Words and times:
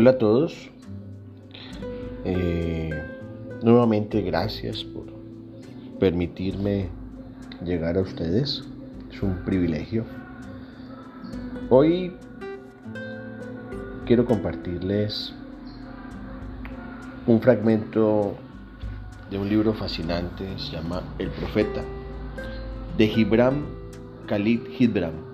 Hola 0.00 0.10
a 0.10 0.18
todos. 0.18 0.70
Eh, 2.24 2.90
nuevamente 3.64 4.22
gracias 4.22 4.84
por 4.84 5.06
permitirme 5.98 6.88
llegar 7.64 7.98
a 7.98 8.02
ustedes. 8.02 8.62
Es 9.12 9.22
un 9.24 9.44
privilegio. 9.44 10.04
Hoy 11.68 12.12
quiero 14.06 14.24
compartirles 14.24 15.34
un 17.26 17.40
fragmento 17.40 18.36
de 19.32 19.38
un 19.40 19.48
libro 19.48 19.74
fascinante, 19.74 20.44
se 20.58 20.76
llama 20.76 21.02
El 21.18 21.30
Profeta, 21.30 21.82
de 22.96 23.08
Gibram 23.08 23.64
Khalid 24.28 24.60
Gibram. 24.76 25.27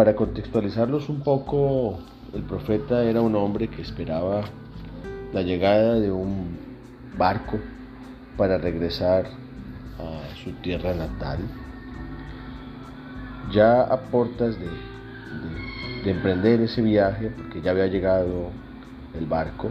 Para 0.00 0.16
contextualizarlos 0.16 1.10
un 1.10 1.20
poco, 1.20 1.98
el 2.32 2.42
profeta 2.44 3.04
era 3.04 3.20
un 3.20 3.36
hombre 3.36 3.68
que 3.68 3.82
esperaba 3.82 4.44
la 5.34 5.42
llegada 5.42 5.96
de 5.96 6.10
un 6.10 6.56
barco 7.18 7.58
para 8.38 8.56
regresar 8.56 9.26
a 9.98 10.34
su 10.42 10.52
tierra 10.62 10.94
natal. 10.94 11.40
Ya 13.52 13.82
a 13.82 14.00
portas 14.00 14.56
de, 14.58 16.10
emprender 16.10 16.62
ese 16.62 16.80
viaje, 16.80 17.30
porque 17.36 17.60
ya 17.60 17.72
había 17.72 17.86
llegado 17.86 18.48
el 19.18 19.26
barco, 19.26 19.68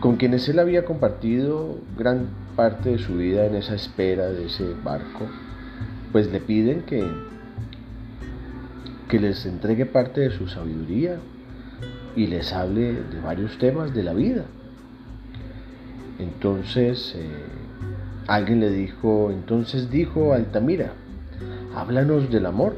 con 0.00 0.16
quienes 0.16 0.48
él 0.48 0.58
había 0.58 0.84
compartido 0.84 1.76
gran 1.96 2.26
parte 2.56 2.90
de 2.90 2.98
su 2.98 3.18
vida 3.18 3.46
en 3.46 3.54
esa 3.54 3.76
espera 3.76 4.26
de 4.30 4.46
ese 4.46 4.74
barco, 4.82 5.28
pues 6.10 6.26
le 6.32 6.40
piden 6.40 6.82
que 6.82 7.33
que 9.14 9.20
les 9.20 9.46
entregue 9.46 9.86
parte 9.86 10.22
de 10.22 10.30
su 10.32 10.48
sabiduría 10.48 11.18
y 12.16 12.26
les 12.26 12.52
hable 12.52 12.94
de 12.94 13.20
varios 13.22 13.56
temas 13.58 13.94
de 13.94 14.02
la 14.02 14.12
vida. 14.12 14.44
Entonces 16.18 17.14
eh, 17.16 17.24
alguien 18.26 18.58
le 18.58 18.70
dijo, 18.70 19.30
entonces 19.30 19.88
dijo 19.88 20.34
Altamira, 20.34 20.94
háblanos 21.76 22.28
del 22.28 22.44
amor. 22.46 22.74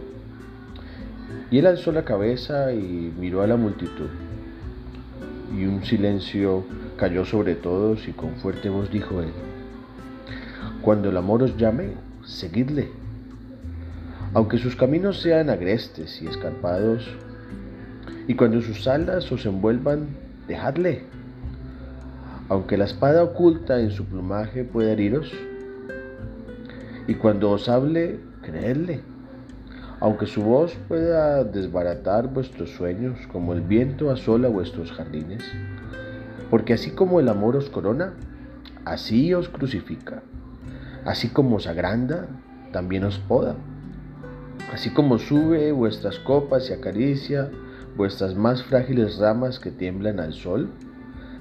Y 1.51 1.57
él 1.57 1.65
alzó 1.69 1.91
la 1.91 2.05
cabeza 2.05 2.71
y 2.71 3.15
miró 3.19 3.41
a 3.41 3.47
la 3.47 3.57
multitud. 3.57 4.11
Y 5.59 5.65
un 5.65 5.85
silencio 5.85 6.65
cayó 6.99 7.25
sobre 7.25 7.55
todos 7.55 8.07
y 8.09 8.13
con 8.13 8.35
fuerte 8.35 8.69
voz 8.69 8.91
dijo 8.91 9.23
él, 9.23 9.31
cuando 10.83 11.09
el 11.09 11.17
amor 11.17 11.45
os 11.45 11.57
llame, 11.57 11.93
seguidle 12.27 13.06
aunque 14.37 14.59
sus 14.59 14.77
caminos 14.77 15.23
sean 15.23 15.49
agrestes 15.49 16.21
y 16.21 16.27
escarpados, 16.27 17.09
y 18.29 18.35
cuando 18.35 18.61
sus 18.61 18.87
alas 18.87 19.33
os 19.33 19.47
envuelvan, 19.47 20.09
dejadle. 20.47 21.05
Aunque 22.51 22.77
la 22.77 22.85
espada 22.85 23.25
oculta 23.25 23.81
en 23.81 23.91
su 23.93 24.05
plumaje 24.05 24.63
pueda 24.65 24.93
heriros, 24.93 25.33
y 27.07 27.15
cuando 27.15 27.51
os 27.51 27.67
hable, 27.71 28.21
creedle. 28.43 29.01
Aunque 30.01 30.27
su 30.27 30.43
voz 30.43 30.77
pueda 30.87 31.43
desbaratar 31.43 32.29
vuestros 32.29 32.69
sueños 32.73 33.19
como 33.33 33.55
el 33.55 33.63
viento 33.63 34.11
asola 34.11 34.49
vuestros 34.49 34.93
jardines, 34.93 35.51
porque 36.51 36.75
así 36.75 36.91
como 36.91 37.21
el 37.21 37.31
amor 37.31 37.57
os 37.57 37.71
corona, 37.71 38.13
así 38.85 39.33
os 39.33 39.49
crucifica, 39.49 40.23
así 41.07 41.31
como 41.31 41.57
os 41.57 41.67
agranda, 41.67 42.27
también 42.71 43.05
os 43.05 43.19
poda. 43.19 43.57
Así 44.77 44.91
como 44.91 45.19
sube 45.19 45.73
vuestras 45.73 46.19
copas 46.19 46.69
y 46.69 46.75
acaricia 46.75 47.51
vuestras 47.97 48.35
más 48.35 48.63
frágiles 48.63 49.17
ramas 49.17 49.59
que 49.59 49.71
tiemblan 49.71 50.21
al 50.21 50.35
sol, 50.35 50.71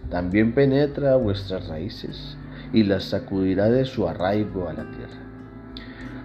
también 0.09 0.53
penetra 0.53 1.17
vuestras 1.17 1.67
raíces 1.67 2.37
y 2.71 2.83
las 2.83 3.03
sacudirá 3.03 3.69
de 3.69 3.83
su 3.83 4.07
arraigo 4.07 4.69
a 4.69 4.73
la 4.73 4.89
tierra. 4.89 5.19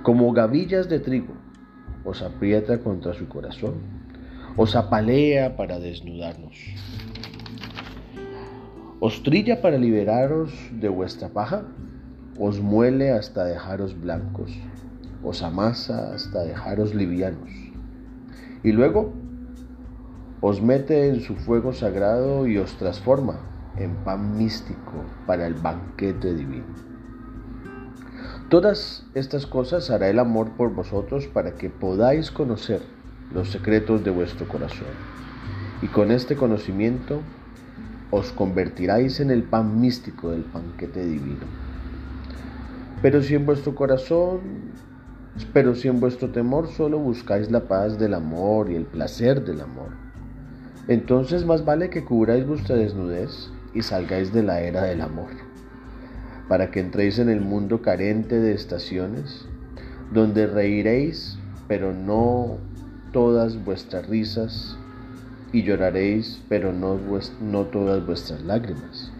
Como 0.05 0.33
gavillas 0.33 0.89
de 0.89 1.01
trigo, 1.01 1.35
os 2.05 2.23
aprieta 2.23 2.79
contra 2.79 3.13
su 3.13 3.29
corazón, 3.29 3.75
os 4.57 4.77
apalea 4.77 5.57
para 5.57 5.81
desnudarnos, 5.81 6.57
os 9.01 9.21
trilla 9.25 9.61
para 9.61 9.79
liberaros 9.79 10.53
de 10.71 10.89
vuestra 10.89 11.31
paja, 11.31 11.65
os 12.39 12.61
muele 12.61 13.11
hasta 13.11 13.47
dejaros 13.47 14.01
blancos 14.01 14.57
os 15.23 15.43
amasa 15.43 16.15
hasta 16.15 16.43
dejaros 16.43 16.95
livianos. 16.95 17.51
Y 18.63 18.73
luego 18.73 19.13
os 20.41 20.63
mete 20.63 21.09
en 21.09 21.21
su 21.21 21.37
fuego 21.37 21.73
sagrado 21.73 22.47
y 22.47 22.59
os 22.59 22.77
transforma 22.77 23.41
en 23.77 23.95
pan 24.05 24.37
místico 24.37 25.05
para 25.27 25.47
el 25.47 25.55
banquete 25.55 26.35
divino. 26.35 26.91
Todas 28.49 29.07
estas 29.15 29.47
cosas 29.47 29.91
hará 29.91 30.09
el 30.09 30.19
amor 30.19 30.51
por 30.57 30.75
vosotros 30.75 31.27
para 31.27 31.53
que 31.55 31.71
podáis 31.71 32.31
conocer 32.31 32.83
los 33.33 33.51
secretos 33.51 34.03
de 34.03 34.11
vuestro 34.11 34.49
corazón. 34.49 34.89
Y 35.83 35.87
con 35.87 36.11
este 36.11 36.37
conocimiento 36.37 37.21
os 38.11 38.33
convertiráis 38.33 39.21
en 39.21 39.31
el 39.31 39.45
pan 39.45 39.81
místico 39.81 40.31
del 40.31 40.43
banquete 40.43 41.05
divino. 41.05 41.47
Pero 43.03 43.23
si 43.23 43.35
en 43.35 43.47
vuestro 43.47 43.75
corazón 43.75 44.41
pero 45.53 45.75
si 45.75 45.89
en 45.89 46.01
vuestro 46.01 46.31
temor 46.31 46.69
solo 46.69 46.99
buscáis 46.99 47.51
la 47.51 47.69
paz 47.69 47.99
del 47.99 48.15
amor 48.15 48.71
y 48.71 48.77
el 48.77 48.85
placer 48.85 49.45
del 49.45 49.61
amor, 49.61 49.91
entonces 50.89 51.45
más 51.45 51.65
vale 51.65 51.91
que 51.91 52.05
cubráis 52.05 52.47
vuestra 52.47 52.77
desnudez 52.77 53.51
y 53.75 53.83
salgáis 53.83 54.33
de 54.33 54.43
la 54.43 54.61
era 54.61 54.85
del 54.85 55.01
amor, 55.01 55.31
para 56.49 56.71
que 56.71 56.81
entréis 56.81 57.19
en 57.19 57.29
el 57.29 57.41
mundo 57.41 57.81
carente 57.83 58.39
de 58.41 58.53
estaciones, 58.53 59.47
donde 60.13 60.47
reiréis, 60.47 61.39
pero 61.69 61.93
no 61.93 62.59
todas 63.13 63.65
vuestras 63.65 64.09
risas, 64.09 64.77
y 65.53 65.63
lloraréis, 65.63 66.41
pero 66.49 66.73
no, 66.73 66.99
no 67.41 67.65
todas 67.67 68.05
vuestras 68.07 68.43
lágrimas. 68.43 69.13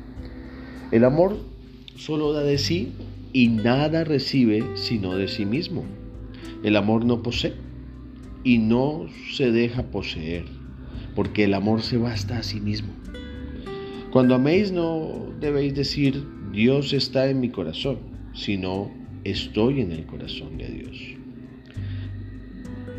El 0.91 1.05
amor 1.05 1.37
solo 1.97 2.33
da 2.33 2.43
de 2.43 2.59
sí 2.59 2.95
y 3.33 3.49
nada 3.49 4.05
recibe 4.05 4.65
sino 4.75 5.17
de 5.17 5.29
sí 5.29 5.45
mismo. 5.45 5.85
El 6.63 6.77
amor 6.77 7.05
no 7.05 7.23
posee 7.23 7.55
y 8.45 8.59
no 8.59 9.07
se 9.33 9.53
deja 9.53 9.91
poseer, 9.91 10.45
porque 11.15 11.45
el 11.45 11.55
amor 11.55 11.83
se 11.83 11.97
basta 11.97 12.39
a 12.39 12.43
sí 12.43 12.61
mismo. 12.61 12.93
Cuando 14.11 14.35
améis 14.35 14.73
no 14.73 15.33
debéis 15.41 15.75
decir 15.75 16.25
Dios 16.53 16.93
está 16.93 17.29
en 17.29 17.41
mi 17.41 17.51
corazón, 17.51 17.99
sino 18.35 18.91
estoy 19.25 19.81
en 19.81 19.93
el 19.93 20.07
corazón 20.07 20.59
de 20.59 20.69
Dios. 20.69 20.99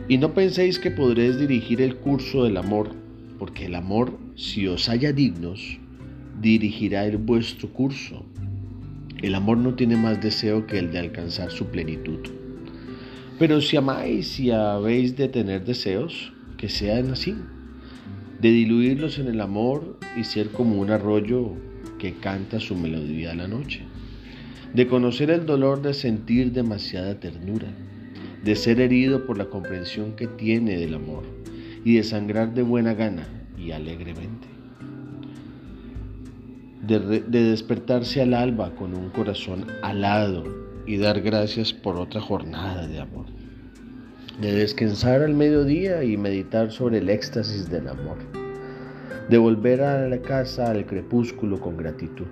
Y 0.08 0.18
no 0.18 0.34
penséis 0.34 0.80
que 0.80 0.92
podréis 0.92 1.38
dirigir 1.38 1.82
el 1.82 1.98
curso 1.98 2.44
del 2.44 2.58
amor, 2.58 2.92
porque 3.40 3.66
el 3.66 3.76
amor, 3.76 4.18
si 4.36 4.68
os 4.68 4.90
haya 4.90 5.14
dignos, 5.14 5.80
dirigirá 6.42 7.06
el 7.06 7.18
vuestro 7.18 7.72
curso. 7.72 8.26
El 9.22 9.36
amor 9.36 9.58
no 9.58 9.76
tiene 9.76 9.98
más 9.98 10.20
deseo 10.20 10.66
que 10.66 10.80
el 10.80 10.92
de 10.92 11.00
alcanzar 11.00 11.52
su 11.52 11.68
plenitud. 11.68 12.20
Pero 13.38 13.62
si 13.62 13.78
amáis 13.78 14.40
y 14.40 14.52
habéis 14.52 15.16
de 15.16 15.28
tener 15.28 15.64
deseos, 15.64 16.34
que 16.58 16.70
sean 16.70 17.12
así, 17.12 17.36
de 18.40 18.52
diluirlos 18.52 19.20
en 19.20 19.28
el 19.28 19.42
amor 19.42 20.00
y 20.18 20.24
ser 20.24 20.50
como 20.50 20.80
un 20.80 20.90
arroyo 20.90 21.54
que 22.00 22.16
canta 22.16 22.60
su 22.60 22.76
melodía 22.76 23.32
a 23.32 23.36
la 23.36 23.48
noche, 23.48 23.82
de 24.74 24.88
conocer 24.88 25.30
el 25.30 25.46
dolor 25.46 25.84
de 25.84 25.94
sentir 25.94 26.52
demasiada 26.52 27.20
ternura, 27.20 27.68
de 28.44 28.56
ser 28.56 28.80
herido 28.80 29.28
por 29.28 29.38
la 29.38 29.46
comprensión 29.46 30.16
que 30.16 30.28
tiene 30.28 30.78
del 30.78 30.96
amor 30.96 31.24
y 31.86 31.96
de 31.96 32.04
sangrar 32.04 32.56
de 32.56 32.64
buena 32.64 32.96
gana 32.96 33.28
y 33.58 33.72
alegremente, 33.72 34.48
de, 36.82 37.22
de 37.22 37.44
despertarse 37.44 38.22
al 38.22 38.34
alba 38.34 38.74
con 38.76 38.96
un 38.96 39.10
corazón 39.10 39.68
alado 39.82 40.44
y 40.86 40.98
dar 40.98 41.22
gracias 41.22 41.74
por 41.74 41.98
otra 41.98 42.22
jornada 42.22 42.88
de 42.88 43.00
amor. 43.00 43.26
De 44.40 44.54
descansar 44.54 45.22
al 45.22 45.36
mediodía 45.36 46.04
y 46.04 46.18
meditar 46.18 46.72
sobre 46.72 46.98
el 46.98 47.10
éxtasis 47.10 47.70
del 47.70 47.88
amor. 47.88 48.18
De 49.30 49.38
volver 49.38 49.82
a 49.82 50.08
la 50.08 50.22
casa 50.22 50.72
al 50.72 50.86
crepúsculo 50.86 51.60
con 51.60 51.78
gratitud. 51.78 52.28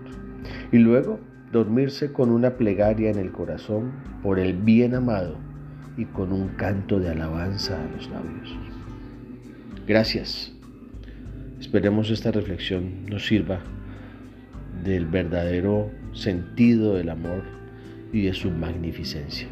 Y 0.71 0.77
luego 0.77 1.19
dormirse 1.51 2.11
con 2.11 2.31
una 2.31 2.57
plegaria 2.57 3.09
en 3.09 3.19
el 3.19 3.31
corazón 3.31 3.91
por 4.23 4.39
el 4.39 4.53
bien 4.53 4.95
amado 4.95 5.35
y 5.97 6.05
con 6.05 6.31
un 6.31 6.49
canto 6.49 6.99
de 6.99 7.09
alabanza 7.09 7.79
a 7.79 7.87
los 7.95 8.09
labios. 8.09 8.55
Gracias. 9.87 10.53
Esperemos 11.59 12.09
esta 12.09 12.31
reflexión 12.31 13.05
nos 13.05 13.25
sirva 13.27 13.59
del 14.83 15.05
verdadero 15.05 15.91
sentido 16.13 16.95
del 16.95 17.09
amor 17.09 17.43
y 18.11 18.23
de 18.23 18.33
su 18.33 18.49
magnificencia. 18.49 19.47